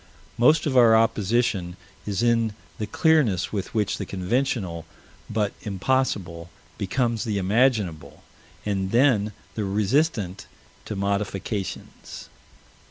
Most 0.35 0.65
of 0.65 0.75
our 0.75 0.95
opposition 0.95 1.77
is 2.07 2.23
in 2.23 2.53
the 2.79 2.87
clearness 2.87 3.53
with 3.53 3.71
which 3.75 3.99
the 3.99 4.05
conventional, 4.07 4.83
but 5.29 5.53
impossible, 5.61 6.49
becomes 6.79 7.23
the 7.23 7.37
imaginable, 7.37 8.23
and 8.65 8.89
then 8.89 9.31
the 9.53 9.63
resistant 9.63 10.47
to 10.85 10.95
modifications. 10.95 12.29